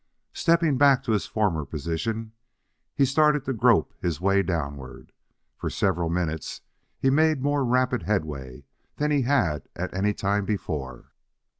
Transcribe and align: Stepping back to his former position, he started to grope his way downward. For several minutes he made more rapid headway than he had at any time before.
Stepping 0.33 0.79
back 0.79 1.03
to 1.03 1.11
his 1.11 1.27
former 1.27 1.63
position, 1.63 2.31
he 2.95 3.05
started 3.05 3.45
to 3.45 3.53
grope 3.53 3.93
his 4.01 4.19
way 4.19 4.41
downward. 4.41 5.11
For 5.55 5.69
several 5.69 6.09
minutes 6.09 6.61
he 6.97 7.11
made 7.11 7.43
more 7.43 7.63
rapid 7.63 8.01
headway 8.01 8.65
than 8.95 9.11
he 9.11 9.21
had 9.21 9.69
at 9.75 9.93
any 9.93 10.15
time 10.15 10.43
before. 10.43 11.11